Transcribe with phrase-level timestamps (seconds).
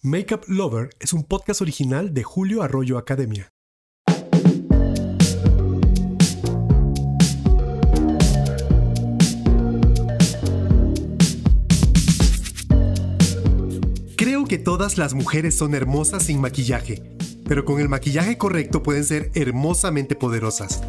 [0.00, 3.52] Makeup Lover es un podcast original de Julio Arroyo Academia.
[14.16, 17.02] Creo que todas las mujeres son hermosas sin maquillaje,
[17.48, 20.80] pero con el maquillaje correcto pueden ser hermosamente poderosas.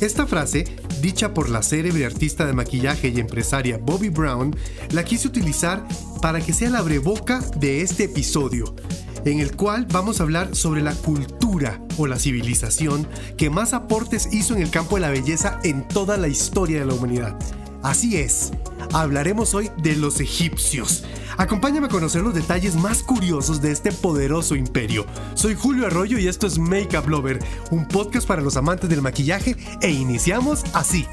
[0.00, 0.64] Esta frase,
[1.02, 4.54] dicha por la célebre artista de maquillaje y empresaria Bobby Brown,
[4.92, 5.84] la quise utilizar
[6.22, 8.76] para que sea la breboca de este episodio,
[9.24, 14.28] en el cual vamos a hablar sobre la cultura o la civilización que más aportes
[14.32, 17.36] hizo en el campo de la belleza en toda la historia de la humanidad.
[17.82, 18.50] Así es,
[18.92, 21.04] hablaremos hoy de los egipcios.
[21.36, 25.06] Acompáñame a conocer los detalles más curiosos de este poderoso imperio.
[25.34, 27.38] Soy Julio Arroyo y esto es Makeup Lover,
[27.70, 31.06] un podcast para los amantes del maquillaje e iniciamos así.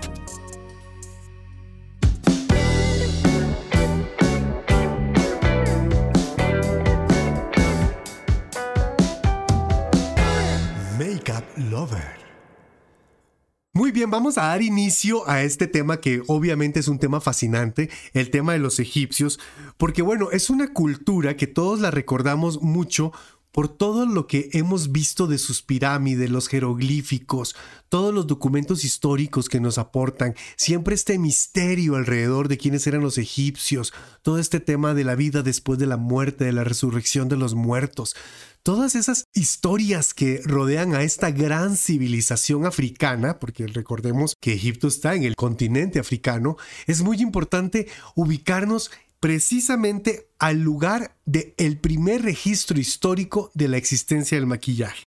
[13.96, 18.30] Bien, vamos a dar inicio a este tema que obviamente es un tema fascinante, el
[18.30, 19.40] tema de los egipcios,
[19.78, 23.14] porque bueno, es una cultura que todos la recordamos mucho
[23.54, 27.56] por todo lo que hemos visto de sus pirámides, los jeroglíficos,
[27.88, 33.18] todos los documentos históricos que nos aportan, siempre este misterio alrededor de quiénes eran los
[33.18, 33.94] egipcios,
[34.24, 37.56] todo este tema de la vida después de la muerte, de la resurrección de los
[37.56, 38.18] muertos.
[38.66, 45.14] Todas esas historias que rodean a esta gran civilización africana, porque recordemos que Egipto está
[45.14, 53.52] en el continente africano, es muy importante ubicarnos precisamente al lugar del primer registro histórico
[53.54, 55.04] de la existencia del maquillaje.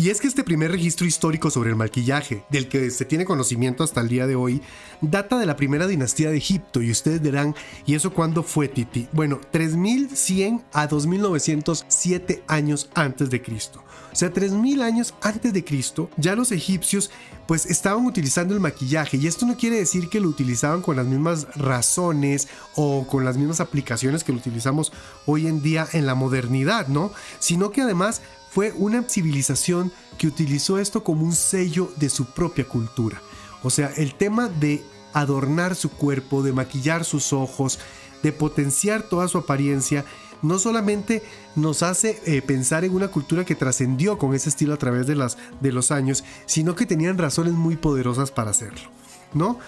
[0.00, 3.84] Y es que este primer registro histórico sobre el maquillaje, del que se tiene conocimiento
[3.84, 4.62] hasta el día de hoy,
[5.02, 6.80] data de la primera dinastía de Egipto.
[6.80, 9.08] Y ustedes dirán, ¿y eso cuándo fue, Titi?
[9.12, 13.84] Bueno, 3100 a 2907 años antes de Cristo.
[14.10, 17.10] O sea, 3000 años antes de Cristo, ya los egipcios
[17.46, 21.06] pues estaban utilizando el maquillaje y esto no quiere decir que lo utilizaban con las
[21.06, 24.92] mismas razones o con las mismas aplicaciones que lo utilizamos
[25.26, 27.12] hoy en día en la modernidad, ¿no?
[27.38, 32.66] Sino que además fue una civilización que utilizó esto como un sello de su propia
[32.66, 33.22] cultura.
[33.62, 37.78] O sea, el tema de adornar su cuerpo, de maquillar sus ojos,
[38.22, 40.04] de potenciar toda su apariencia,
[40.42, 41.22] no solamente
[41.54, 45.14] nos hace eh, pensar en una cultura que trascendió con ese estilo a través de,
[45.60, 48.90] de los años, sino que tenían razones muy poderosas para hacerlo,
[49.34, 49.58] ¿no?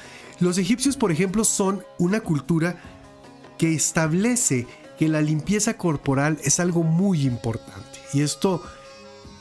[0.40, 2.80] Los egipcios, por ejemplo, son una cultura
[3.58, 4.66] que establece
[4.98, 7.91] que la limpieza corporal es algo muy importante.
[8.12, 8.62] Y esto,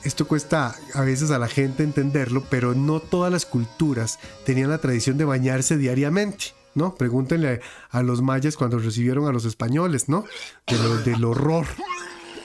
[0.03, 4.79] esto cuesta a veces a la gente entenderlo, pero no todas las culturas tenían la
[4.79, 6.53] tradición de bañarse diariamente.
[6.73, 6.95] ¿no?
[6.95, 10.25] Pregúntenle a los mayas cuando recibieron a los españoles, ¿no?
[11.05, 11.67] del horror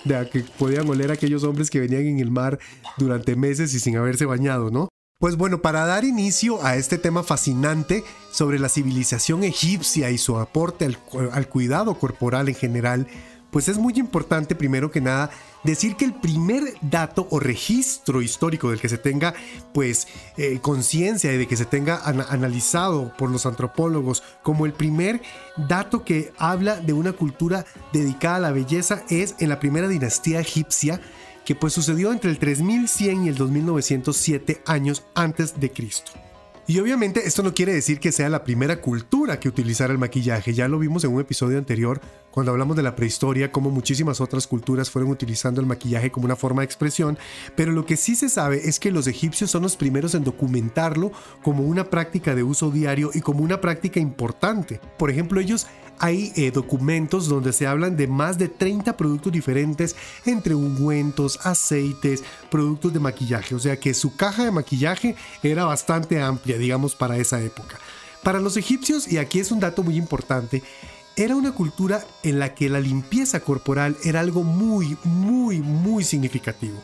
[0.07, 2.59] de que podían oler a aquellos hombres que venían en el mar
[2.97, 4.89] durante meses y sin haberse bañado, ¿no?
[5.19, 10.37] Pues bueno, para dar inicio a este tema fascinante sobre la civilización egipcia y su
[10.39, 10.99] aporte al,
[11.33, 13.07] al cuidado corporal en general,
[13.57, 15.31] pues es muy importante primero que nada
[15.65, 19.33] decir que el primer dato o registro histórico del que se tenga
[19.73, 25.23] pues eh, conciencia y de que se tenga analizado por los antropólogos como el primer
[25.57, 30.39] dato que habla de una cultura dedicada a la belleza es en la primera dinastía
[30.39, 31.01] egipcia
[31.47, 36.26] que pues sucedió entre el 3100 y el 2907 años antes de Cristo.
[36.69, 40.53] Y obviamente esto no quiere decir que sea la primera cultura que utilizara el maquillaje,
[40.53, 42.01] ya lo vimos en un episodio anterior
[42.33, 46.37] cuando hablamos de la prehistoria, como muchísimas otras culturas fueron utilizando el maquillaje como una
[46.37, 47.19] forma de expresión,
[47.55, 51.13] pero lo que sí se sabe es que los egipcios son los primeros en documentarlo
[51.43, 54.81] como una práctica de uso diario y como una práctica importante.
[54.99, 55.67] Por ejemplo, ellos
[55.99, 62.23] hay eh, documentos donde se hablan de más de 30 productos diferentes entre ungüentos, aceites,
[62.51, 67.17] productos de maquillaje, o sea que su caja de maquillaje era bastante amplia, digamos, para
[67.17, 67.79] esa época.
[68.23, 70.63] Para los egipcios, y aquí es un dato muy importante,
[71.17, 76.79] era una cultura en la que la limpieza corporal era algo muy, muy, muy significativo.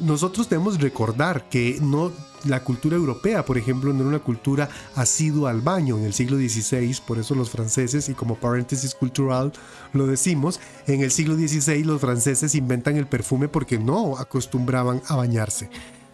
[0.00, 2.12] Nosotros debemos recordar que no
[2.44, 6.36] la cultura europea, por ejemplo, no era una cultura asidua al baño en el siglo
[6.36, 9.52] XVI, por eso los franceses, y como paréntesis cultural
[9.92, 15.16] lo decimos, en el siglo XVI los franceses inventan el perfume porque no acostumbraban a
[15.16, 15.68] bañarse.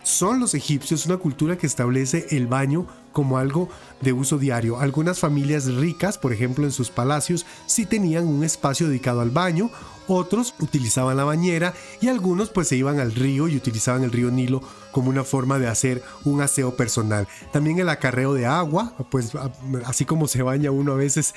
[0.04, 3.70] Son los egipcios una cultura que establece el baño como algo
[4.02, 4.78] de uso diario.
[4.78, 9.70] Algunas familias ricas, por ejemplo en sus palacios, sí tenían un espacio dedicado al baño,
[10.06, 11.72] otros utilizaban la bañera
[12.02, 14.60] y algunos pues se iban al río y utilizaban el río Nilo
[14.92, 17.26] como una forma de hacer un aseo personal.
[17.52, 19.32] También el acarreo de agua, pues
[19.86, 21.34] así como se baña uno a veces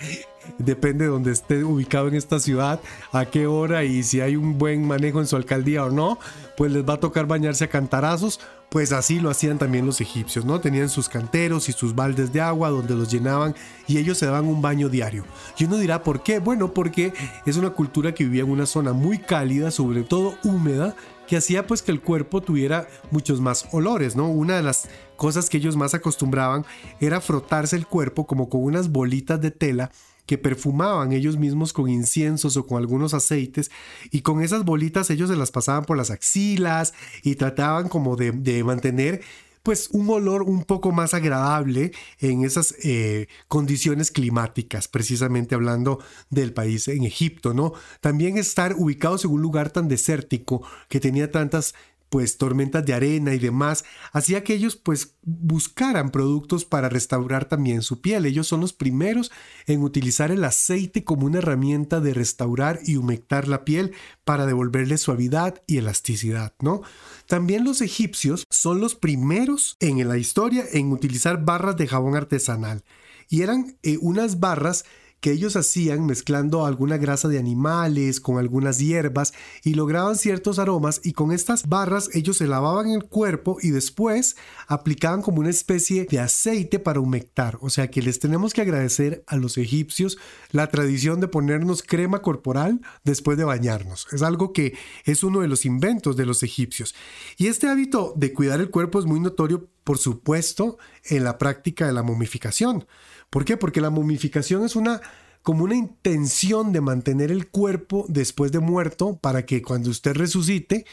[0.57, 2.79] depende de donde esté ubicado en esta ciudad,
[3.11, 6.19] a qué hora y si hay un buen manejo en su alcaldía o no,
[6.55, 8.39] pues les va a tocar bañarse a cantarazos.
[8.69, 10.59] Pues así lo hacían también los egipcios, ¿no?
[10.59, 13.55] Tenían sus canteros y sus baldes de agua donde los llenaban
[13.87, 15.23] y ellos se daban un baño diario.
[15.57, 16.39] Y uno dirá, ¿por qué?
[16.39, 17.13] Bueno, porque
[17.45, 20.95] es una cultura que vivía en una zona muy cálida, sobre todo húmeda,
[21.27, 24.29] que hacía pues que el cuerpo tuviera muchos más olores, ¿no?
[24.29, 26.65] Una de las cosas que ellos más acostumbraban
[26.99, 29.91] era frotarse el cuerpo como con unas bolitas de tela
[30.27, 33.71] que perfumaban ellos mismos con inciensos o con algunos aceites
[34.11, 36.93] y con esas bolitas ellos se las pasaban por las axilas
[37.23, 39.21] y trataban como de, mantener
[39.63, 46.53] pues un olor un poco más agradable en esas eh, condiciones climáticas, precisamente hablando del
[46.53, 47.73] país en Egipto, ¿no?
[47.99, 51.75] También estar ubicados en un lugar tan desértico que tenía tantas
[52.09, 57.81] pues tormentas de arena y demás, hacía que ellos pues buscaran productos para restaurar también
[57.81, 58.25] su piel.
[58.25, 59.31] Ellos son los primeros
[59.65, 63.93] en utilizar el aceite como una herramienta de restaurar y humectar la piel
[64.23, 66.81] para devolverle suavidad y elasticidad, ¿no?
[67.27, 72.83] También los egipcios son los primeros en la historia en utilizar barras de jabón artesanal
[73.29, 74.85] y eran eh, unas barras
[75.19, 79.33] que ellos hacían mezclando alguna grasa de animales con algunas hierbas
[79.63, 84.35] y lograban ciertos aromas y con estas barras ellos se lavaban el cuerpo y después
[84.67, 87.57] aplicaban como una especie de aceite para humectar.
[87.61, 90.17] O sea que les tenemos que agradecer a los egipcios
[90.51, 94.07] la tradición de ponernos crema corporal después de bañarnos.
[94.11, 96.95] Es algo que es uno de los inventos de los egipcios.
[97.37, 101.87] Y este hábito de cuidar el cuerpo es muy notorio, por supuesto, en la práctica
[101.87, 102.85] de la momificación.
[103.29, 103.57] ¿Por qué?
[103.57, 105.01] Porque la momificación es una
[105.43, 110.85] como una intención de mantener el cuerpo después de muerto para que cuando usted resucite,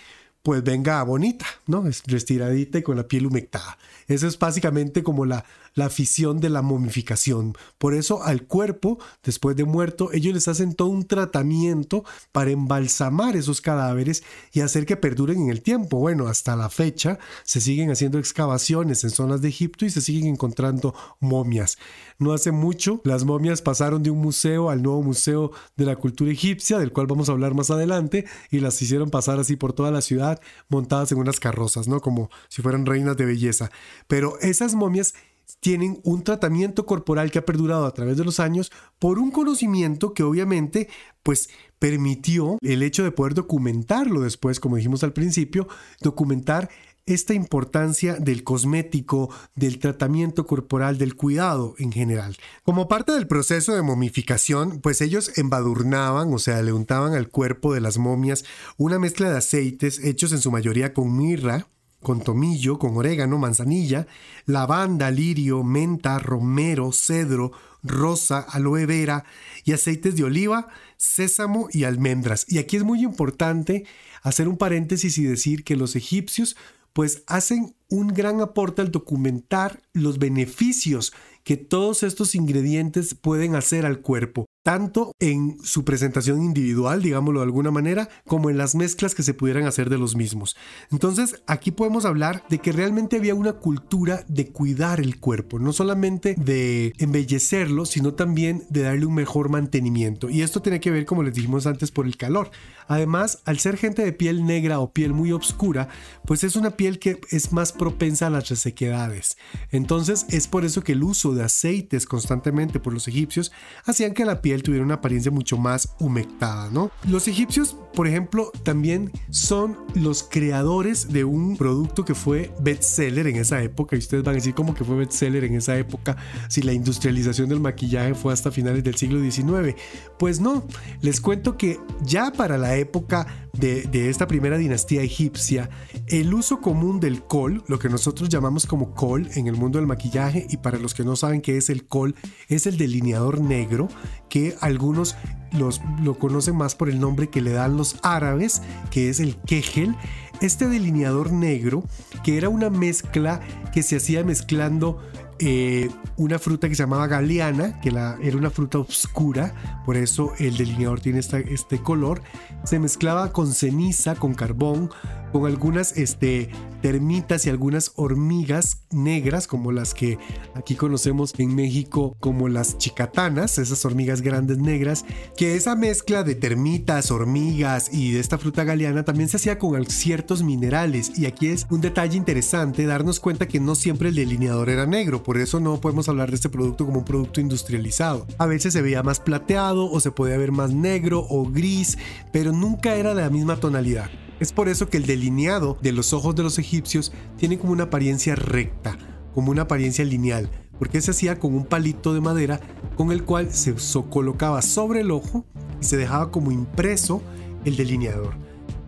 [0.44, 1.84] pues venga bonita, ¿no?
[2.06, 3.78] Restiradita y con la piel humectada.
[4.06, 5.44] Eso es básicamente como la,
[5.74, 7.54] la afición de la momificación.
[7.78, 13.36] Por eso al cuerpo, después de muerto, ellos les hacen todo un tratamiento para embalsamar
[13.36, 14.22] esos cadáveres
[14.52, 15.98] y hacer que perduren en el tiempo.
[15.98, 20.26] Bueno, hasta la fecha se siguen haciendo excavaciones en zonas de Egipto y se siguen
[20.26, 21.78] encontrando momias.
[22.18, 26.30] No hace mucho, las momias pasaron de un museo al nuevo Museo de la Cultura
[26.30, 29.90] Egipcia, del cual vamos a hablar más adelante, y las hicieron pasar así por toda
[29.90, 32.00] la ciudad montadas en unas carrozas, ¿no?
[32.00, 33.70] Como si fueran reinas de belleza.
[34.06, 35.14] Pero esas momias
[35.60, 40.12] tienen un tratamiento corporal que ha perdurado a través de los años por un conocimiento
[40.12, 40.88] que obviamente
[41.22, 41.48] pues
[41.78, 45.68] permitió el hecho de poder documentarlo después, como dijimos al principio,
[46.00, 46.68] documentar
[47.06, 52.36] esta importancia del cosmético, del tratamiento corporal, del cuidado en general.
[52.62, 57.74] Como parte del proceso de momificación, pues ellos embadurnaban, o sea, le untaban al cuerpo
[57.74, 58.44] de las momias
[58.78, 61.68] una mezcla de aceites hechos en su mayoría con mirra,
[62.04, 64.06] con tomillo, con orégano, manzanilla,
[64.46, 67.50] lavanda, lirio, menta, romero, cedro,
[67.82, 69.24] rosa, aloe vera
[69.64, 72.46] y aceites de oliva, sésamo y almendras.
[72.48, 73.84] Y aquí es muy importante
[74.22, 76.56] hacer un paréntesis y decir que los egipcios
[76.92, 81.12] pues hacen un gran aporte al documentar los beneficios
[81.42, 87.44] que todos estos ingredientes pueden hacer al cuerpo tanto en su presentación individual, digámoslo de
[87.44, 90.56] alguna manera, como en las mezclas que se pudieran hacer de los mismos.
[90.90, 95.74] Entonces, aquí podemos hablar de que realmente había una cultura de cuidar el cuerpo, no
[95.74, 100.30] solamente de embellecerlo, sino también de darle un mejor mantenimiento.
[100.30, 102.50] Y esto tiene que ver, como les dijimos antes, por el calor.
[102.88, 105.88] Además, al ser gente de piel negra o piel muy oscura,
[106.24, 109.36] pues es una piel que es más propensa a las resequedades.
[109.70, 113.52] Entonces, es por eso que el uso de aceites constantemente por los egipcios
[113.84, 116.90] hacían que la piel tuviera una apariencia mucho más humectada, ¿no?
[117.08, 123.36] Los egipcios, por ejemplo, también son los creadores de un producto que fue bestseller en
[123.36, 123.96] esa época.
[123.96, 126.16] Y ustedes van a decir cómo que fue bestseller en esa época
[126.48, 129.74] si la industrialización del maquillaje fue hasta finales del siglo XIX.
[130.18, 130.66] Pues no,
[131.00, 135.70] les cuento que ya para la época de, de, esta primera dinastía egipcia,
[136.08, 139.86] el uso común del col, lo que nosotros llamamos como col en el mundo del
[139.86, 142.14] maquillaje, y para los que no saben qué es el col,
[142.48, 143.88] es el delineador negro,
[144.28, 145.16] que algunos
[145.52, 149.36] los, lo conocen más por el nombre que le dan los árabes, que es el
[149.36, 149.94] kegel.
[150.40, 151.84] Este delineador negro,
[152.22, 153.40] que era una mezcla
[153.72, 155.00] que se hacía mezclando
[155.38, 160.56] eh, una fruta que se llamaba galeana, que era una fruta oscura, por eso el
[160.56, 162.22] delineador tiene este color.
[162.64, 164.90] Se mezclaba con ceniza, con carbón,
[165.32, 166.48] con algunas este,
[166.80, 170.16] termitas y algunas hormigas negras, como las que
[170.54, 175.04] aquí conocemos en México como las chicatanas, esas hormigas grandes negras,
[175.36, 179.84] que esa mezcla de termitas, hormigas y de esta fruta galeana también se hacía con
[179.86, 181.18] ciertos minerales.
[181.18, 185.23] Y aquí es un detalle interesante darnos cuenta que no siempre el delineador era negro,
[185.24, 188.26] por eso no podemos hablar de este producto como un producto industrializado.
[188.38, 191.98] A veces se veía más plateado o se podía ver más negro o gris,
[192.32, 194.10] pero nunca era de la misma tonalidad.
[194.38, 197.84] Es por eso que el delineado de los ojos de los egipcios tiene como una
[197.84, 198.98] apariencia recta,
[199.34, 202.60] como una apariencia lineal, porque se hacía con un palito de madera
[202.96, 203.74] con el cual se
[204.10, 205.46] colocaba sobre el ojo
[205.80, 207.22] y se dejaba como impreso
[207.64, 208.34] el delineador.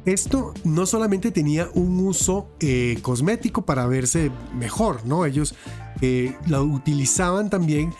[0.04, 5.26] Esto no solamente tenía un uso eh, cosmético para verse mejor, ¿no?
[5.26, 5.56] Ellos
[6.00, 7.92] eh, lo utilizaban también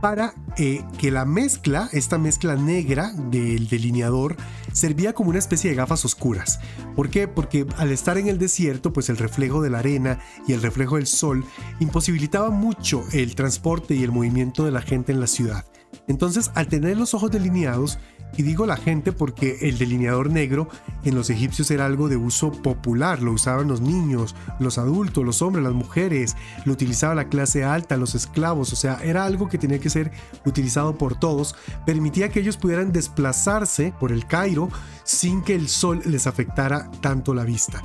[0.00, 4.36] para eh, que la mezcla, esta mezcla negra del delineador,
[4.72, 6.60] servía como una especie de gafas oscuras.
[6.94, 7.26] ¿Por qué?
[7.26, 10.96] Porque al estar en el desierto, pues el reflejo de la arena y el reflejo
[10.96, 11.44] del sol
[11.80, 15.64] imposibilitaba mucho el transporte y el movimiento de la gente en la ciudad.
[16.06, 17.98] Entonces, al tener los ojos delineados,
[18.36, 20.68] y digo la gente porque el delineador negro
[21.04, 25.42] en los egipcios era algo de uso popular, lo usaban los niños, los adultos, los
[25.42, 29.58] hombres, las mujeres, lo utilizaba la clase alta, los esclavos, o sea, era algo que
[29.58, 30.12] tenía que ser
[30.44, 31.54] utilizado por todos,
[31.86, 34.68] permitía que ellos pudieran desplazarse por el Cairo
[35.04, 37.82] sin que el sol les afectara tanto la vista.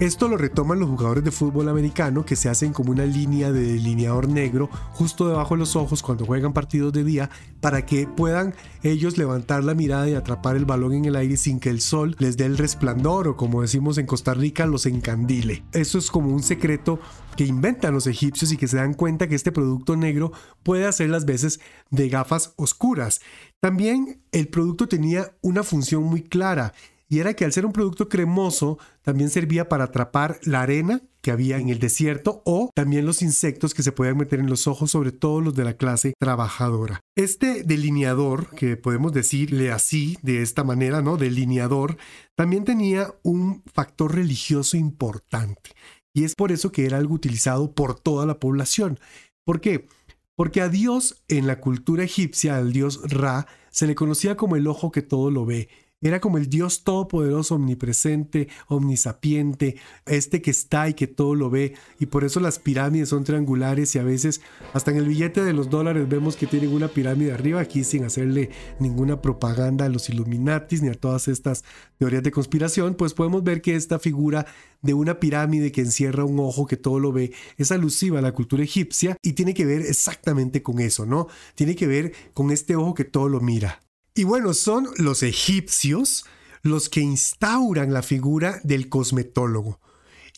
[0.00, 3.62] Esto lo retoman los jugadores de fútbol americano que se hacen como una línea de
[3.74, 8.54] delineador negro justo debajo de los ojos cuando juegan partidos de día para que puedan
[8.82, 12.16] ellos levantar la mirada y atrapar el balón en el aire sin que el sol
[12.18, 15.62] les dé el resplandor o como decimos en Costa Rica los encandile.
[15.72, 16.98] Eso es como un secreto
[17.36, 20.32] que inventan los egipcios y que se dan cuenta que este producto negro
[20.64, 21.60] puede hacer las veces
[21.90, 23.20] de gafas oscuras.
[23.60, 26.74] También el producto tenía una función muy clara
[27.08, 31.30] y era que al ser un producto cremoso también servía para atrapar la arena que
[31.30, 34.90] había en el desierto o también los insectos que se podían meter en los ojos,
[34.90, 37.00] sobre todo los de la clase trabajadora.
[37.16, 41.16] Este delineador, que podemos decirle así, de esta manera, ¿no?
[41.16, 41.96] Delineador,
[42.36, 45.70] también tenía un factor religioso importante.
[46.14, 48.98] Y es por eso que era algo utilizado por toda la población.
[49.44, 49.88] ¿Por qué?
[50.36, 54.66] Porque a Dios en la cultura egipcia, al dios Ra, se le conocía como el
[54.66, 55.68] ojo que todo lo ve
[56.04, 61.74] era como el Dios todopoderoso, omnipresente, omnisapiente, este que está y que todo lo ve.
[61.98, 64.42] Y por eso las pirámides son triangulares y a veces
[64.74, 68.04] hasta en el billete de los dólares vemos que tienen una pirámide arriba, aquí sin
[68.04, 71.64] hacerle ninguna propaganda a los Illuminatis ni a todas estas
[71.98, 74.46] teorías de conspiración, pues podemos ver que esta figura
[74.82, 78.32] de una pirámide que encierra un ojo que todo lo ve es alusiva a la
[78.32, 81.28] cultura egipcia y tiene que ver exactamente con eso, ¿no?
[81.54, 83.80] Tiene que ver con este ojo que todo lo mira.
[84.16, 86.24] Y bueno, son los egipcios
[86.62, 89.80] los que instauran la figura del cosmetólogo.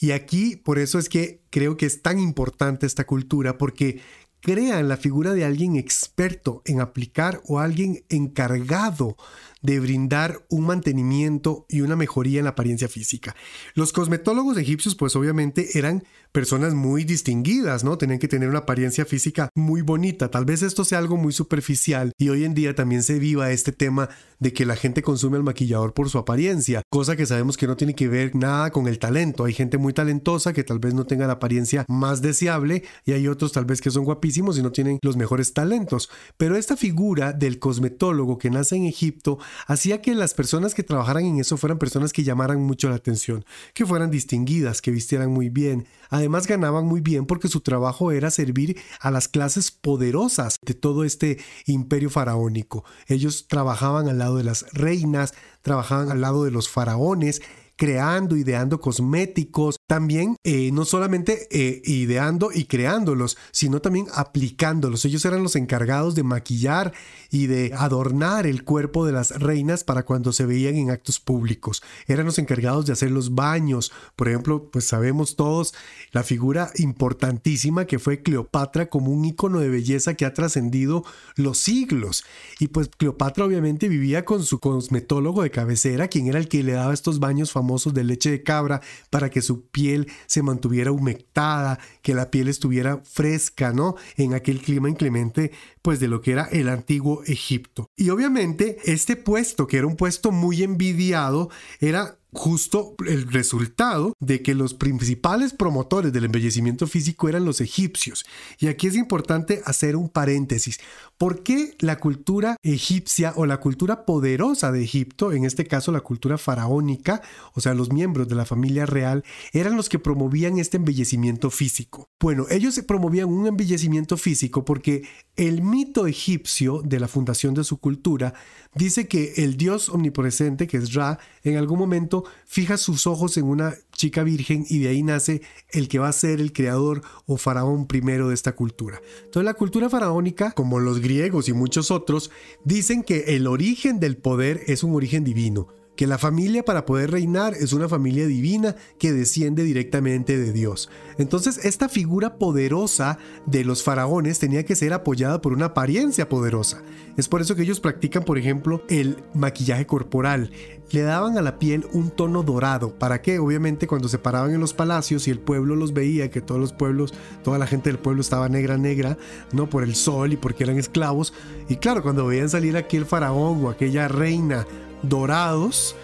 [0.01, 4.01] Y aquí, por eso es que creo que es tan importante esta cultura, porque
[4.41, 9.19] crean la figura de alguien experto en aplicar o alguien encargado
[9.67, 13.35] de brindar un mantenimiento y una mejoría en la apariencia física.
[13.75, 17.99] Los cosmetólogos egipcios pues obviamente eran personas muy distinguidas, ¿no?
[17.99, 20.31] Tenían que tener una apariencia física muy bonita.
[20.31, 23.73] Tal vez esto sea algo muy superficial y hoy en día también se viva este
[23.73, 24.09] tema
[24.39, 27.77] de que la gente consume al maquillador por su apariencia, cosa que sabemos que no
[27.77, 29.47] tiene que ver nada con el talento.
[29.47, 33.27] Hay gente muy talentosa que tal vez no tenga la apariencia más deseable y hay
[33.27, 36.11] otros tal vez que son guapísimos y no tienen los mejores talentos.
[36.37, 41.25] Pero esta figura del cosmetólogo que nace en Egipto hacía que las personas que trabajaran
[41.25, 43.45] en eso fueran personas que llamaran mucho la atención,
[43.75, 45.87] que fueran distinguidas, que vistieran muy bien.
[46.11, 51.05] Además ganaban muy bien porque su trabajo era servir a las clases poderosas de todo
[51.05, 52.85] este imperio faraónico.
[53.07, 57.43] Ellos trabajaban al lado de las reinas, trabajaban al lado de los faraones
[57.77, 65.05] creando, ideando cosméticos, también eh, no solamente eh, ideando y creándolos, sino también aplicándolos.
[65.05, 66.93] Ellos eran los encargados de maquillar
[67.31, 71.83] y de adornar el cuerpo de las reinas para cuando se veían en actos públicos.
[72.07, 73.93] Eran los encargados de hacer los baños.
[74.17, 75.75] Por ejemplo, pues sabemos todos
[76.13, 81.05] la figura importantísima que fue Cleopatra como un icono de belleza que ha trascendido
[81.35, 82.25] los siglos.
[82.59, 86.73] Y pues Cleopatra obviamente vivía con su cosmetólogo de cabecera, quien era el que le
[86.73, 87.53] daba estos baños
[87.93, 88.81] de leche de cabra
[89.11, 93.97] para que su piel se mantuviera humectada, que la piel estuviera fresca, ¿no?
[94.17, 97.87] En aquel clima inclemente, pues de lo que era el antiguo Egipto.
[97.97, 104.43] Y obviamente este puesto, que era un puesto muy envidiado, era justo el resultado de
[104.43, 108.25] que los principales promotores del embellecimiento físico eran los egipcios.
[108.59, 110.79] Y aquí es importante hacer un paréntesis.
[111.19, 116.03] ¿Por qué la cultura egipcia o la cultura poderosa de Egipto, en este caso la
[116.03, 117.23] cultura faraónica,
[117.55, 122.11] o sea, los miembros de la familia real, eran los que promovían este embellecimiento físico?
[122.21, 127.79] Bueno, ellos promovían un embellecimiento físico porque el mito egipcio de la fundación de su
[127.79, 128.35] cultura
[128.75, 133.45] dice que el dios omnipresente, que es Ra, en algún momento fija sus ojos en
[133.45, 137.37] una chica virgen y de ahí nace el que va a ser el creador o
[137.37, 139.01] faraón primero de esta cultura.
[139.25, 142.31] Entonces la cultura faraónica, como los griegos y muchos otros,
[142.65, 147.11] dicen que el origen del poder es un origen divino que la familia para poder
[147.11, 150.91] reinar es una familia divina que desciende directamente de Dios.
[151.19, 156.83] Entonces esta figura poderosa de los faraones tenía que ser apoyada por una apariencia poderosa.
[157.17, 160.51] Es por eso que ellos practican, por ejemplo, el maquillaje corporal.
[160.91, 162.97] Le daban a la piel un tono dorado.
[162.97, 163.39] ¿Para qué?
[163.39, 166.73] Obviamente cuando se paraban en los palacios y el pueblo los veía, que todos los
[166.75, 169.17] pueblos, toda la gente del pueblo estaba negra, negra,
[169.53, 171.33] no por el sol y porque eran esclavos.
[171.69, 174.67] Y claro, cuando veían salir aquel faraón o aquella reina
[175.03, 175.95] dorados,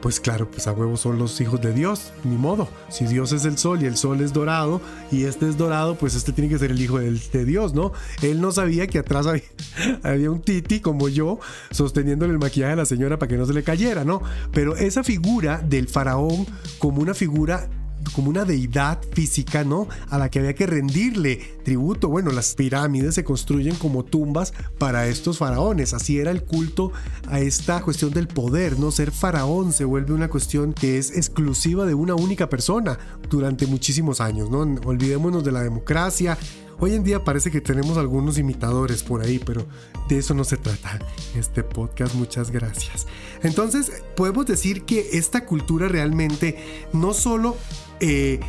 [0.00, 2.68] pues claro, pues a huevos son los hijos de Dios, ni modo.
[2.88, 6.14] Si Dios es el sol y el sol es dorado y este es dorado, pues
[6.14, 7.92] este tiene que ser el hijo de, Dios, ¿no?
[8.22, 9.42] Él no sabía que atrás había,
[10.02, 11.40] había, un titi como yo
[11.70, 14.22] sosteniéndole el maquillaje a la señora para que no se le cayera, ¿no?
[14.52, 16.46] Pero esa figura del faraón
[16.78, 17.68] como una figura
[18.10, 19.88] como una deidad física, ¿no?
[20.10, 22.08] A la que había que rendirle tributo.
[22.08, 25.94] Bueno, las pirámides se construyen como tumbas para estos faraones.
[25.94, 26.92] Así era el culto
[27.28, 28.90] a esta cuestión del poder, ¿no?
[28.90, 32.98] Ser faraón se vuelve una cuestión que es exclusiva de una única persona
[33.28, 34.60] durante muchísimos años, ¿no?
[34.84, 36.38] Olvidémonos de la democracia,
[36.78, 39.66] Hoy en día parece que tenemos algunos imitadores por ahí, pero
[40.08, 40.98] de eso no se trata
[41.34, 42.14] este podcast.
[42.14, 43.06] Muchas gracias.
[43.42, 47.56] Entonces, podemos decir que esta cultura realmente no solo
[48.00, 48.40] eh,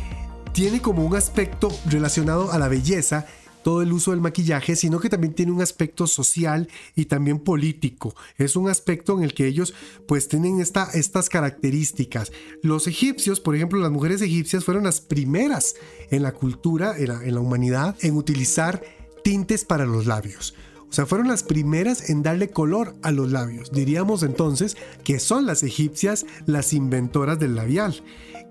[0.52, 3.26] tiene como un aspecto relacionado a la belleza,
[3.68, 8.16] todo el uso del maquillaje, sino que también tiene un aspecto social y también político.
[8.38, 9.74] Es un aspecto en el que ellos
[10.06, 12.32] pues tienen esta, estas características.
[12.62, 15.74] Los egipcios, por ejemplo, las mujeres egipcias fueron las primeras
[16.10, 18.82] en la cultura, en la, en la humanidad, en utilizar
[19.22, 20.54] tintes para los labios.
[20.88, 23.70] O sea, fueron las primeras en darle color a los labios.
[23.70, 28.02] Diríamos entonces que son las egipcias las inventoras del labial.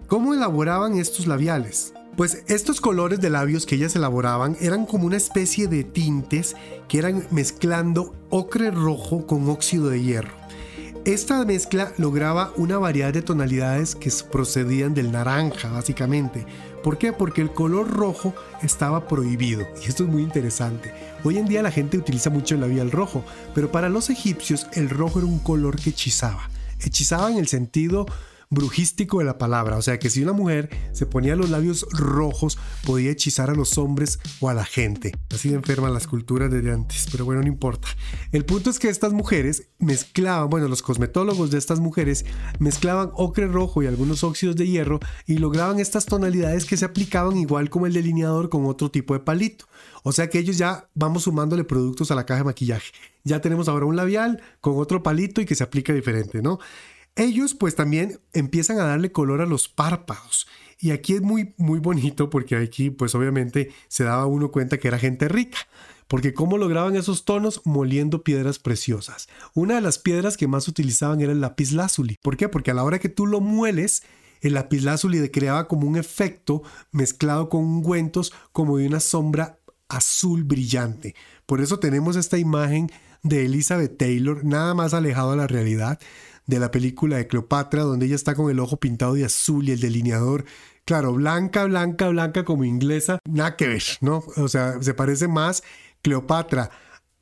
[0.06, 1.96] ¿Cómo elaboraban estos labiales?
[2.18, 6.56] Pues estos colores de labios que ellas elaboraban eran como una especie de tintes
[6.88, 10.34] que eran mezclando ocre rojo con óxido de hierro.
[11.06, 16.48] Esta mezcla lograba una variedad de tonalidades que procedían del naranja, básicamente.
[16.84, 17.14] ¿Por qué?
[17.14, 19.68] Porque el color rojo estaba prohibido.
[19.86, 20.92] Y esto es muy interesante.
[21.24, 24.90] Hoy en día la gente utiliza mucho el labial rojo, pero para los egipcios el
[24.90, 26.50] rojo era un color que hechizaba.
[26.80, 28.08] Hechizaba en el sentido
[28.50, 29.78] brujístico de la palabra.
[29.78, 33.78] O sea que si una mujer se ponía los labios rojos, podía hechizar a los
[33.78, 35.14] hombres o a la gente.
[35.34, 37.88] Así de enferma las culturas desde antes, pero bueno, no importa.
[38.32, 42.26] El punto es que estas mujeres mezclaban, bueno, los cosmetólogos de estas mujeres
[42.60, 47.38] mezclaban ocre rojo y algunos óxidos de hierro y lograban estas tonalidades que se aplicaban
[47.38, 49.66] igual como el delineador con otro tipo de palito.
[50.04, 52.92] O sea que ellos ya vamos sumándole productos a la caja de maquillaje.
[53.24, 56.60] Ya tenemos ahora un labial con otro palito y que se aplica diferente, ¿no?
[57.18, 60.48] Ellos pues también empiezan a darle color a los párpados.
[60.80, 64.88] Y aquí es muy, muy bonito porque aquí pues obviamente se daba uno cuenta que
[64.88, 65.58] era gente rica.
[66.08, 69.28] Porque cómo lograban esos tonos moliendo piedras preciosas.
[69.54, 72.16] Una de las piedras que más utilizaban era el lápiz lazuli.
[72.22, 72.48] ¿Por qué?
[72.48, 74.04] Porque a la hora que tú lo mueles,
[74.42, 80.44] el lápiz lazuli creaba como un efecto mezclado con ungüentos como de una sombra azul
[80.44, 81.16] brillante.
[81.46, 82.90] Por eso tenemos esta imagen
[83.24, 86.00] de Elizabeth Taylor, nada más alejado de la realidad,
[86.48, 89.74] de la película de Cleopatra, donde ella está con el ojo pintado de azul y
[89.74, 90.46] el delineador.
[90.86, 94.24] Claro, blanca, blanca, blanca como inglesa, nada que ver, ¿no?
[94.38, 95.62] O sea, se parece más
[96.02, 96.72] Cleopatra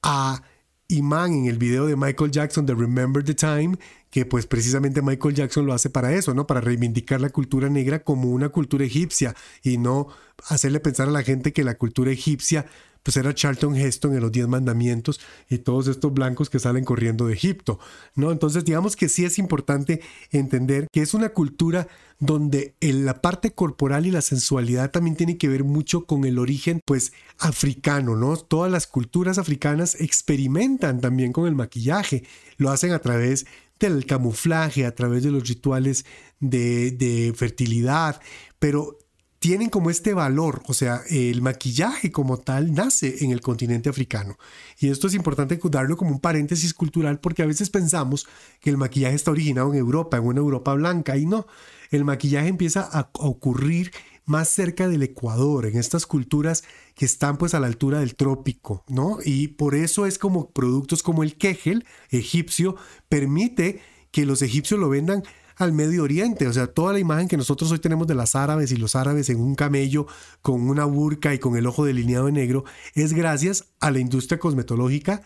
[0.03, 0.41] a
[0.87, 3.77] Iman en el video de Michael Jackson de Remember the Time,
[4.11, 6.45] que pues precisamente Michael Jackson lo hace para eso, ¿no?
[6.45, 10.09] Para reivindicar la cultura negra como una cultura egipcia y no
[10.47, 12.67] hacerle pensar a la gente que la cultura egipcia
[13.05, 17.27] pues era Charlton Heston en los Diez Mandamientos y todos estos blancos que salen corriendo
[17.27, 17.77] de Egipto,
[18.15, 18.31] ¿no?
[18.31, 21.87] Entonces digamos que sí es importante entender que es una cultura
[22.17, 26.81] donde la parte corporal y la sensualidad también tiene que ver mucho con el origen
[26.83, 28.37] pues africano, ¿no?
[28.37, 32.23] Todas las culturas africanas experimentan también con el maquillaje,
[32.57, 33.45] lo hacen a través
[33.79, 36.07] del camuflaje, a través de los rituales
[36.39, 38.19] de, de fertilidad,
[38.57, 38.97] pero
[39.45, 44.39] tienen como este valor, o sea, el maquillaje como tal nace en el continente africano.
[44.79, 48.25] Y esto es importante darlo como un paréntesis cultural porque a veces pensamos
[48.59, 51.45] que el maquillaje está originado en Europa, en una Europa blanca, y no,
[51.91, 53.91] el maquillaje empieza a ocurrir
[54.25, 56.63] más cerca del Ecuador, en estas culturas
[56.95, 59.19] que están pues a la altura del trópico, ¿no?
[59.23, 62.77] Y por eso es como productos como el kegel egipcio
[63.09, 63.79] permite
[64.09, 65.21] que los egipcios lo vendan
[65.55, 66.47] al Medio Oriente.
[66.47, 69.29] O sea, toda la imagen que nosotros hoy tenemos de las árabes y los árabes
[69.29, 70.07] en un camello
[70.41, 72.63] con una burka y con el ojo delineado de negro
[72.93, 75.23] es gracias a la industria cosmetológica,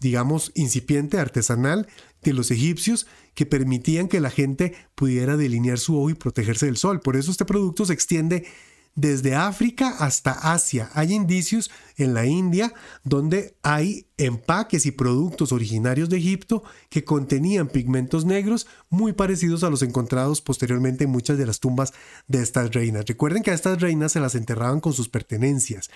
[0.00, 1.88] digamos, incipiente, artesanal
[2.22, 6.76] de los egipcios que permitían que la gente pudiera delinear su ojo y protegerse del
[6.76, 7.00] sol.
[7.00, 8.46] Por eso este producto se extiende
[8.94, 10.90] desde África hasta Asia.
[10.94, 12.72] Hay indicios en la India
[13.04, 19.70] donde hay empaques y productos originarios de Egipto que contenían pigmentos negros muy parecidos a
[19.70, 21.92] los encontrados posteriormente en muchas de las tumbas
[22.28, 23.06] de estas reinas.
[23.06, 25.90] Recuerden que a estas reinas se las enterraban con sus pertenencias.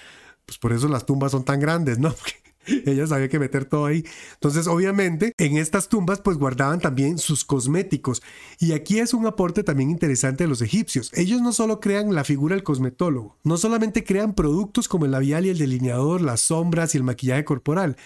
[0.46, 2.14] Pues por eso las tumbas son tan grandes, ¿no?
[2.86, 4.04] Ella sabía que meter todo ahí.
[4.34, 8.22] Entonces, obviamente, en estas tumbas pues guardaban también sus cosméticos.
[8.58, 11.10] Y aquí es un aporte también interesante de los egipcios.
[11.14, 15.46] Ellos no solo crean la figura del cosmetólogo, no solamente crean productos como el labial
[15.46, 17.96] y el delineador, las sombras y el maquillaje corporal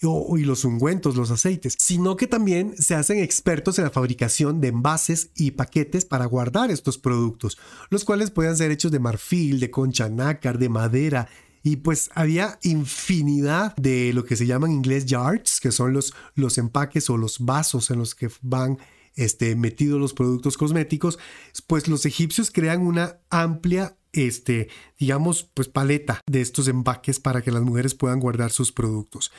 [0.00, 4.68] y los ungüentos, los aceites, sino que también se hacen expertos en la fabricación de
[4.68, 7.58] envases y paquetes para guardar estos productos,
[7.90, 11.28] los cuales pueden ser hechos de marfil, de concha nácar, de madera,
[11.68, 16.14] y pues había infinidad de lo que se llaman en inglés yards, que son los,
[16.34, 18.78] los empaques o los vasos en los que van
[19.16, 21.18] este, metidos los productos cosméticos.
[21.66, 27.52] Pues los egipcios crean una amplia este, digamos, pues paleta de estos empaques para que
[27.52, 29.30] las mujeres puedan guardar sus productos.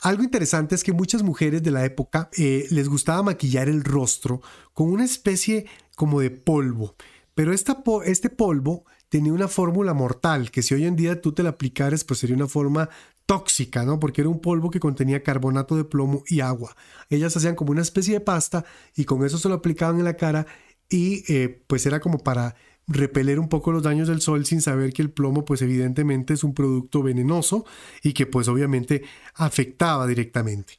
[0.00, 4.42] Algo interesante es que muchas mujeres de la época eh, les gustaba maquillar el rostro
[4.74, 6.96] con una especie como de polvo,
[7.36, 11.42] pero esta, este polvo tenía una fórmula mortal, que si hoy en día tú te
[11.42, 12.88] la aplicares, pues sería una forma
[13.26, 13.98] tóxica, ¿no?
[13.98, 16.76] Porque era un polvo que contenía carbonato de plomo y agua.
[17.10, 18.64] Ellas hacían como una especie de pasta
[18.94, 20.46] y con eso se lo aplicaban en la cara
[20.88, 22.54] y eh, pues era como para
[22.86, 26.44] repeler un poco los daños del sol sin saber que el plomo pues evidentemente es
[26.44, 27.64] un producto venenoso
[28.02, 29.02] y que pues obviamente
[29.34, 30.74] afectaba directamente.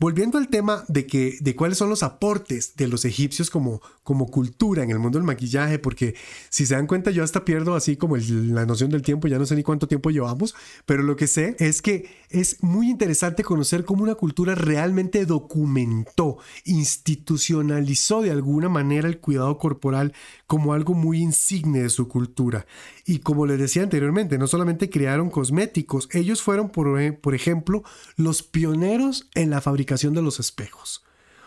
[0.00, 4.28] Volviendo al tema de, que, de cuáles son los aportes de los egipcios como, como
[4.28, 6.14] cultura en el mundo del maquillaje, porque
[6.50, 9.46] si se dan cuenta yo hasta pierdo así como la noción del tiempo, ya no
[9.46, 10.54] sé ni cuánto tiempo llevamos,
[10.86, 16.38] pero lo que sé es que es muy interesante conocer cómo una cultura realmente documentó,
[16.64, 20.12] institucionalizó de alguna manera el cuidado corporal
[20.48, 22.66] como algo muy insigne de su cultura.
[23.04, 27.84] Y como les decía anteriormente, no solamente crearon cosméticos, ellos fueron, por, por ejemplo,
[28.16, 31.04] los pioneros en la fabricación de los espejos.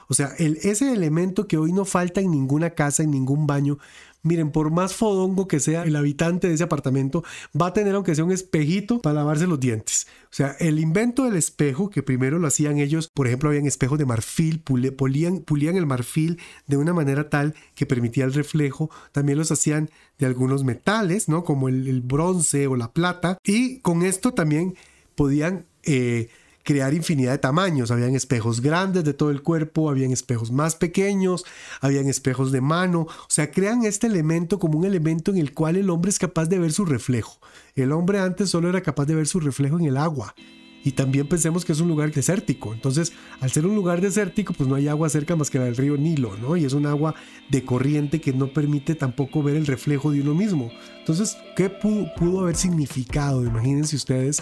[0.07, 3.79] O sea, el, ese elemento que hoy no falta en ninguna casa, en ningún baño.
[4.23, 7.23] Miren, por más fodongo que sea el habitante de ese apartamento,
[7.59, 10.07] va a tener aunque sea un espejito para lavarse los dientes.
[10.25, 13.97] O sea, el invento del espejo, que primero lo hacían ellos, por ejemplo, habían espejos
[13.97, 18.91] de marfil, pulían, pulían el marfil de una manera tal que permitía el reflejo.
[19.11, 21.43] También los hacían de algunos metales, ¿no?
[21.43, 23.39] Como el, bronce o la plata.
[23.43, 24.75] Y con esto también
[25.15, 25.65] podían...
[25.83, 26.29] Eh,
[26.63, 27.91] crear infinidad de tamaños.
[27.91, 31.45] Habían espejos grandes de todo el cuerpo, habían espejos más pequeños,
[31.79, 33.01] habían espejos de mano.
[33.01, 36.45] O sea, crean este elemento como un elemento en el cual el hombre es capaz
[36.45, 37.39] de ver su reflejo.
[37.75, 40.35] El hombre antes solo era capaz de ver su reflejo en el agua.
[40.83, 42.73] Y también pensemos que es un lugar desértico.
[42.73, 45.77] Entonces, al ser un lugar desértico, pues no hay agua cerca más que la del
[45.77, 46.57] río Nilo, ¿no?
[46.57, 47.13] Y es un agua
[47.49, 50.71] de corriente que no permite tampoco ver el reflejo de uno mismo.
[50.99, 53.45] Entonces, ¿qué pudo, haber significado?
[53.45, 54.41] Imagínense ustedes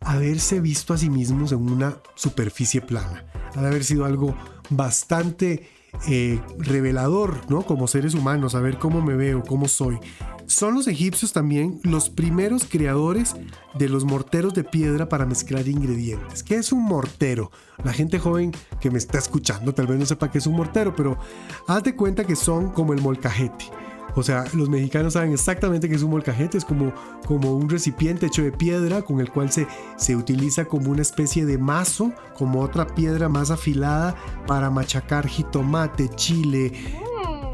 [0.00, 3.24] haberse visto a sí mismos en una superficie plana.
[3.54, 4.34] Ha de haber sido algo
[4.70, 5.68] bastante
[6.08, 7.62] eh, revelador, ¿no?
[7.62, 9.98] Como seres humanos, saber cómo me veo, cómo soy.
[10.46, 13.36] Son los egipcios también los primeros creadores
[13.74, 16.42] de los morteros de piedra para mezclar ingredientes.
[16.42, 17.52] ¿Qué es un mortero?
[17.84, 20.96] La gente joven que me está escuchando tal vez no sepa qué es un mortero,
[20.96, 21.18] pero
[21.68, 23.66] haz de cuenta que son como el molcajete.
[24.14, 26.92] O sea, los mexicanos saben exactamente qué es un molcajete, es como,
[27.26, 31.46] como un recipiente hecho de piedra con el cual se, se utiliza como una especie
[31.46, 34.14] de mazo, como otra piedra más afilada
[34.46, 36.72] para machacar jitomate, chile,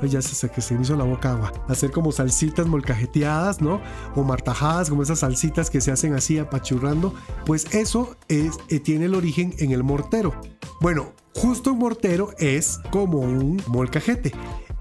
[0.03, 1.53] ya sé que se me hizo la boca agua.
[1.69, 3.81] Hacer como salsitas molcajeteadas, ¿no?
[4.14, 7.14] O martajadas, como esas salsitas que se hacen así apachurrando.
[7.45, 10.35] Pues eso es, eh, tiene el origen en el mortero.
[10.81, 14.33] Bueno, justo un mortero es como un molcajete.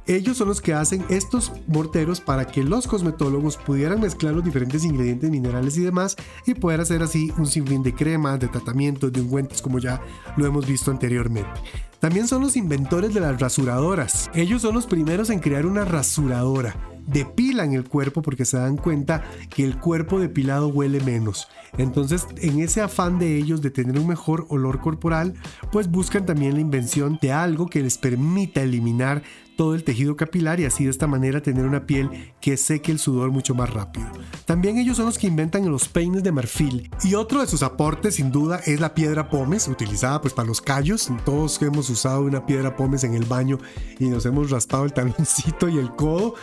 [0.08, 4.84] Ellos son los que hacen estos morteros para que los cosmetólogos pudieran mezclar los diferentes
[4.84, 6.16] ingredientes minerales y demás
[6.46, 10.00] y poder hacer así un sinfín de cremas, de tratamientos, de ungüentos como ya
[10.38, 11.50] lo hemos visto anteriormente.
[12.00, 14.30] También son los inventores de las rasuradoras.
[14.34, 16.76] Ellos son los primeros en crear una rasuradora
[17.08, 21.48] depilan el cuerpo porque se dan cuenta que el cuerpo depilado huele menos.
[21.78, 25.34] Entonces, en ese afán de ellos de tener un mejor olor corporal,
[25.72, 29.24] pues buscan también la invención de algo que les permita eliminar
[29.56, 33.00] todo el tejido capilar y así de esta manera tener una piel que seque el
[33.00, 34.08] sudor mucho más rápido.
[34.46, 38.16] También ellos son los que inventan los peines de marfil y otro de sus aportes
[38.16, 41.10] sin duda es la piedra pómez utilizada pues para los callos.
[41.24, 43.58] Todos hemos usado una piedra pómez en el baño
[44.00, 46.36] y nos hemos raspado el taloncito y el codo,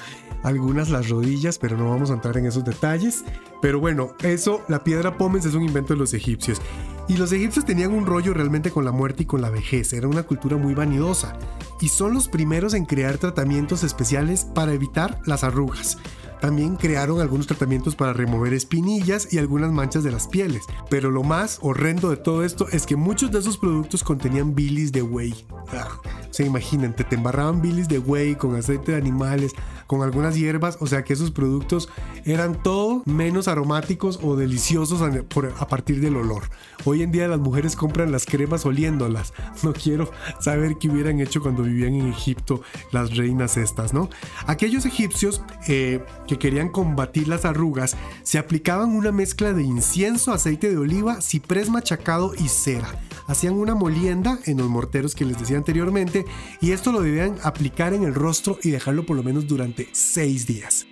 [0.43, 3.25] algunas las rodillas, pero no vamos a entrar en esos detalles.
[3.61, 6.61] Pero bueno, eso, la piedra pómez es un invento de los egipcios.
[7.09, 10.09] Y los egipcios tenían un rollo realmente con la muerte y con la vejez, era
[10.09, 11.37] una cultura muy vanidosa,
[11.81, 15.99] y son los primeros en crear tratamientos especiales para evitar las arrugas.
[16.43, 20.65] También crearon algunos tratamientos para remover espinillas y algunas manchas de las pieles.
[20.91, 24.91] Pero lo más horrendo de todo esto es que muchos de esos productos contenían bilis
[24.91, 25.47] de whey.
[25.73, 26.01] Ah,
[26.31, 29.53] se imaginen, te embarraban bilis de whey con aceite de animales,
[29.87, 31.89] con algunas hierbas, o sea que esos productos
[32.25, 36.45] eran todo menos aromáticos o deliciosos a, partir del olor.
[36.85, 39.33] Hoy en día las mujeres compran las cremas oliéndolas.
[39.63, 44.09] No quiero saber qué hubieran hecho cuando vivían en Egipto las reinas estas, ¿no?
[44.47, 46.03] Aquellos egipcios eh,
[46.39, 52.35] querían combatir las arrugas se aplicaban una mezcla de incienso, aceite de oliva, ciprés machacado
[52.35, 52.89] y cera
[53.27, 56.25] hacían una molienda en los morteros que les decía anteriormente
[56.61, 60.47] y esto lo debían aplicar en el rostro y dejarlo por lo menos durante seis
[60.47, 60.87] días.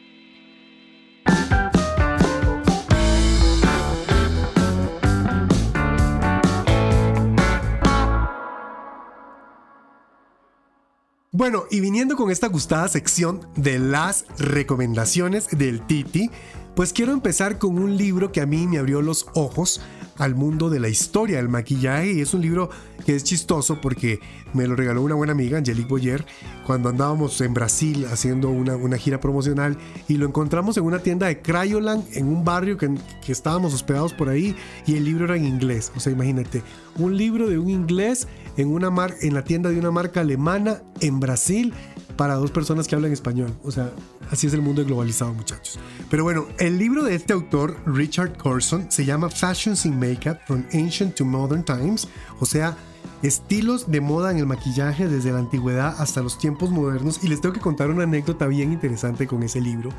[11.40, 16.30] Bueno, y viniendo con esta gustada sección de las recomendaciones del Titi,
[16.76, 19.80] pues quiero empezar con un libro que a mí me abrió los ojos
[20.18, 22.68] al mundo de la historia del maquillaje y es un libro
[23.06, 24.20] que es chistoso porque
[24.52, 26.26] me lo regaló una buena amiga, Angelique Boyer,
[26.66, 31.40] cuando andábamos en Brasil haciendo una, gira promocional y lo encontramos en una tienda de
[31.40, 34.54] Crayolan en un barrio que, que estábamos hospedados por ahí
[34.86, 35.90] y el libro era en inglés.
[35.96, 36.62] O sea, imagínate,
[36.98, 38.28] un libro de un inglés
[38.60, 41.72] en, una mar en la tienda de una marca alemana en Brasil
[42.16, 43.50] para dos personas que hablan español.
[43.64, 43.90] O sea,
[44.30, 45.78] así es el mundo globalizado, muchachos.
[46.10, 50.64] Pero bueno, el libro de este autor, Richard Corson, se llama Fashions in Makeup from
[50.74, 52.76] Ancient to Modern Times, o sea,
[53.22, 57.24] estilos de moda en el maquillaje desde la antigüedad hasta los tiempos modernos.
[57.24, 59.90] Y les tengo que contar una anécdota bien interesante con ese libro.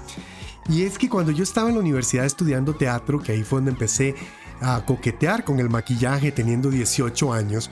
[0.69, 3.71] Y es que cuando yo estaba en la universidad estudiando teatro, que ahí fue donde
[3.71, 4.15] empecé
[4.61, 7.71] a coquetear con el maquillaje teniendo 18 años,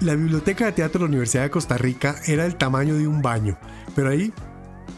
[0.00, 3.22] la biblioteca de teatro de la Universidad de Costa Rica era el tamaño de un
[3.22, 3.58] baño,
[3.94, 4.32] pero ahí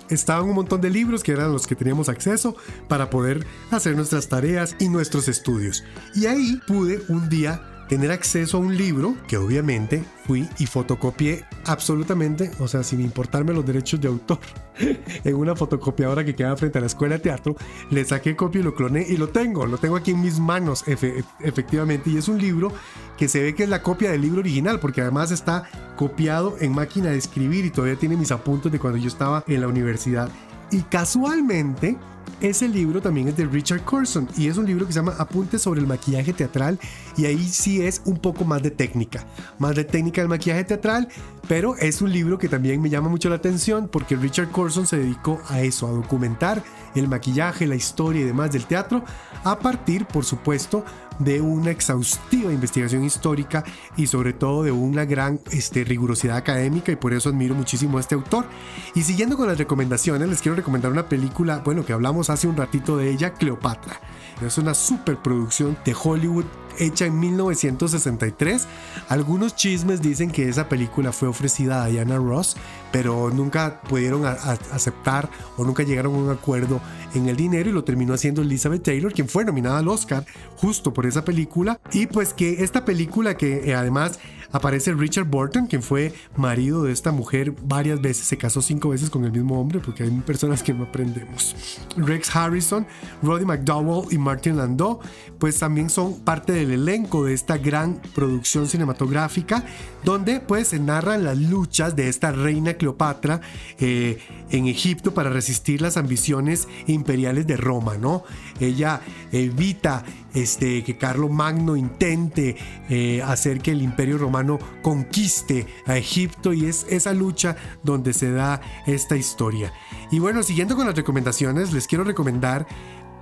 [0.09, 2.57] estaban un montón de libros que eran los que teníamos acceso
[2.89, 5.85] para poder hacer nuestras tareas y nuestros estudios.
[6.15, 11.45] Y ahí pude un día tener acceso a un libro que obviamente fui y fotocopié
[11.67, 14.39] absolutamente, o sea, sin importarme los derechos de autor,
[15.25, 17.57] en una fotocopiadora que queda frente a la escuela de teatro,
[17.91, 20.85] le saqué copia y lo cloné y lo tengo, lo tengo aquí en mis manos,
[20.87, 22.73] efectivamente, y es un libro
[23.17, 26.73] que se ve que es la copia del libro original, porque además está copiado en
[26.73, 30.31] máquina de escribir y todavía tiene mis apuntes de cuando yo estaba en la universidad.
[30.75, 31.97] Y casualmente,
[32.41, 35.63] ese libro también es de Richard Corson y es un libro que se llama Apuntes
[35.63, 36.81] sobre el maquillaje teatral
[37.17, 39.25] y ahí sí es un poco más de técnica,
[39.61, 41.07] más de técnica del maquillaje teatral,
[41.47, 44.99] pero es un libro que también me llama mucho la atención porque Richard Corson se
[44.99, 46.61] dedicó a eso, a documentar
[46.97, 49.05] el maquillaje, la historia y demás del teatro
[49.45, 50.85] a partir, por supuesto,
[51.19, 53.65] de una exhaustiva investigación histórica
[53.97, 58.01] y sobre todo de una gran este, rigurosidad académica y por eso admiro muchísimo a
[58.01, 58.47] este autor.
[58.95, 62.57] Y siguiendo con las recomendaciones, les quiero recomendar una película, bueno, que hablamos hace un
[62.57, 64.01] ratito de ella, Cleopatra.
[64.45, 66.45] Es una superproducción de Hollywood
[66.79, 68.67] hecha en 1963.
[69.09, 72.57] Algunos chismes dicen que esa película fue ofrecida a Diana Ross,
[72.93, 76.81] pero nunca pudieron aceptar o nunca llegaron a un acuerdo
[77.15, 80.25] en el dinero y lo terminó haciendo Elizabeth Taylor, quien fue nominada al Oscar
[80.57, 81.81] justo por esa película.
[81.93, 84.19] Y pues que esta película que eh, además
[84.55, 89.11] aparece Richard Burton, quien fue marido de esta mujer varias veces, se casó cinco veces
[89.11, 91.57] con el mismo hombre, porque hay personas que no aprendemos.
[91.97, 92.87] Rex Harrison,
[93.23, 95.01] Roddy McDowell y Martin Landau,
[95.45, 99.63] pues también son parte del elenco de esta gran producción cinematográfica,
[100.03, 103.43] donde pues se narran las luchas de esta reina Cleopatra
[103.79, 108.25] eh, en Egipto para resistir las ambiciones imperiales de Roma, ¿no?
[108.59, 109.03] Ella
[109.33, 110.03] evita
[110.33, 112.57] este, que Carlos Magno intente
[112.89, 118.33] eh, hacer que el imperio romano conquiste a Egipto y es esa lucha donde se
[118.33, 119.75] da esta historia.
[120.11, 122.67] Y bueno, siguiendo con las recomendaciones, les quiero recomendar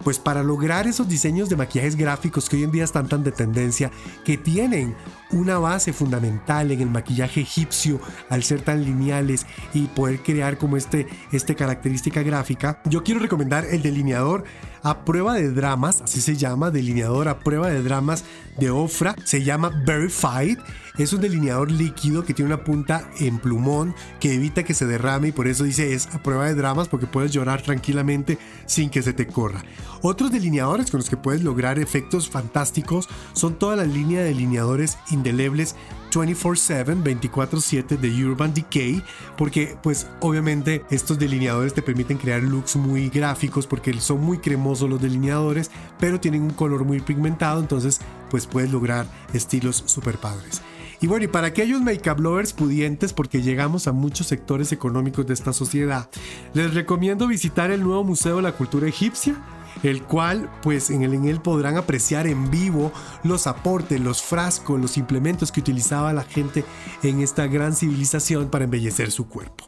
[0.03, 3.33] pues para lograr esos diseños de maquillajes gráficos que hoy en día están tan de
[3.33, 3.91] tendencia,
[4.25, 4.95] que tienen
[5.33, 10.77] una base fundamental en el maquillaje egipcio al ser tan lineales y poder crear como
[10.77, 14.45] este, este característica gráfica, yo quiero recomendar el delineador
[14.83, 18.25] a prueba de dramas, así se llama, delineador a prueba de dramas
[18.59, 20.59] de Ofra, se llama Verified,
[20.99, 25.29] es un delineador líquido que tiene una punta en plumón que evita que se derrame
[25.29, 29.03] y por eso dice es a prueba de dramas porque puedes llorar tranquilamente sin que
[29.03, 29.65] se te corra.
[30.03, 34.99] Otros delineadores con los que puedes lograr efectos fantásticos son toda la línea de delineadores
[35.23, 35.77] indelebles
[36.11, 39.03] 24/7, 24/7 de Urban Decay,
[39.39, 44.91] porque pues obviamente estos delineadores te permiten crear looks muy gráficos porque son muy cremosos
[44.91, 50.61] los delineadores, pero tienen un color muy pigmentado, entonces pues puedes lograr estilos super padres.
[51.01, 55.35] Y bueno, y para aquellos make-up lovers pudientes, porque llegamos a muchos sectores económicos de
[55.35, 56.09] esta sociedad,
[56.55, 59.35] les recomiendo visitar el nuevo Museo de la Cultura Egipcia
[59.83, 64.81] el cual pues en el en él podrán apreciar en vivo los aportes, los frascos,
[64.81, 66.65] los implementos que utilizaba la gente
[67.03, 69.65] en esta gran civilización para embellecer su cuerpo.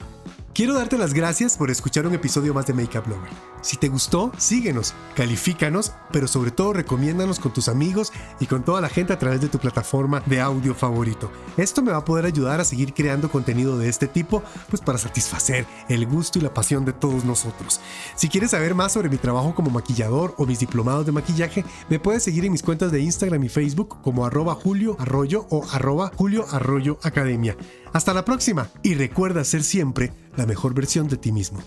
[0.54, 3.28] Quiero darte las gracias por escuchar un episodio más de Makeup Lover.
[3.60, 8.80] Si te gustó, síguenos, califícanos, pero sobre todo recomiéndanos con tus amigos y con toda
[8.80, 11.28] la gente a través de tu plataforma de audio favorito.
[11.56, 14.96] Esto me va a poder ayudar a seguir creando contenido de este tipo, pues para
[14.96, 17.80] satisfacer el gusto y la pasión de todos nosotros.
[18.14, 21.98] Si quieres saber más sobre mi trabajo como maquillador o mis diplomados de maquillaje, me
[21.98, 26.12] puedes seguir en mis cuentas de Instagram y Facebook como arroba Julio Arroyo o arroba
[26.14, 27.56] Julio Arroyo Academia.
[27.94, 31.62] Hasta la próxima y recuerda ser siempre la mejor versión de ti mismo.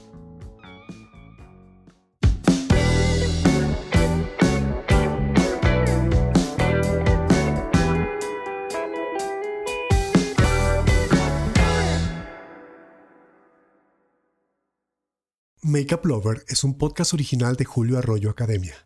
[15.63, 18.86] Makeup Lover es un podcast original de Julio Arroyo Academia.